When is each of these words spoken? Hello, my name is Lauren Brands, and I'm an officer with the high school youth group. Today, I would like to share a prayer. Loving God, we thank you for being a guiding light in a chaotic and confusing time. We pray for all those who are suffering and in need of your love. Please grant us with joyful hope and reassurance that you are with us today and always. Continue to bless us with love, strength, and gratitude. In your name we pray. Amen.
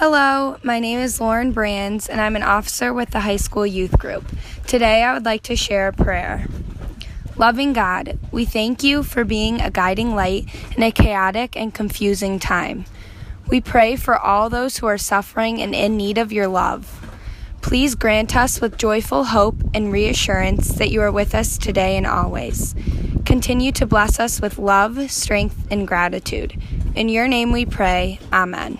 Hello, 0.00 0.56
my 0.62 0.78
name 0.78 1.00
is 1.00 1.20
Lauren 1.20 1.50
Brands, 1.50 2.08
and 2.08 2.20
I'm 2.20 2.36
an 2.36 2.44
officer 2.44 2.94
with 2.94 3.10
the 3.10 3.18
high 3.18 3.34
school 3.34 3.66
youth 3.66 3.98
group. 3.98 4.24
Today, 4.64 5.02
I 5.02 5.12
would 5.12 5.24
like 5.24 5.42
to 5.42 5.56
share 5.56 5.88
a 5.88 5.92
prayer. 5.92 6.46
Loving 7.36 7.72
God, 7.72 8.16
we 8.30 8.44
thank 8.44 8.84
you 8.84 9.02
for 9.02 9.24
being 9.24 9.60
a 9.60 9.72
guiding 9.72 10.14
light 10.14 10.46
in 10.76 10.84
a 10.84 10.92
chaotic 10.92 11.56
and 11.56 11.74
confusing 11.74 12.38
time. 12.38 12.84
We 13.48 13.60
pray 13.60 13.96
for 13.96 14.16
all 14.16 14.48
those 14.48 14.78
who 14.78 14.86
are 14.86 14.98
suffering 14.98 15.60
and 15.60 15.74
in 15.74 15.96
need 15.96 16.16
of 16.16 16.32
your 16.32 16.46
love. 16.46 17.04
Please 17.60 17.96
grant 17.96 18.36
us 18.36 18.60
with 18.60 18.78
joyful 18.78 19.24
hope 19.24 19.56
and 19.74 19.90
reassurance 19.90 20.74
that 20.74 20.92
you 20.92 21.02
are 21.02 21.10
with 21.10 21.34
us 21.34 21.58
today 21.58 21.96
and 21.96 22.06
always. 22.06 22.76
Continue 23.24 23.72
to 23.72 23.84
bless 23.84 24.20
us 24.20 24.40
with 24.40 24.60
love, 24.60 25.10
strength, 25.10 25.66
and 25.72 25.88
gratitude. 25.88 26.56
In 26.94 27.08
your 27.08 27.26
name 27.26 27.50
we 27.50 27.66
pray. 27.66 28.20
Amen. 28.32 28.78